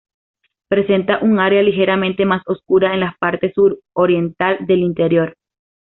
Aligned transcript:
Presenta 0.67 1.19
un 1.19 1.39
área 1.39 1.61
ligeramente 1.61 2.25
más 2.25 2.41
oscura 2.47 2.95
en 2.95 3.01
la 3.01 3.15
parte 3.19 3.53
suroriental 3.53 4.57
del 4.65 4.79
interior. 4.79 5.35